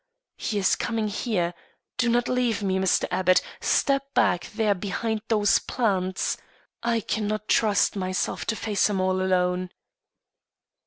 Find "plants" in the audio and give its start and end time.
5.59-6.37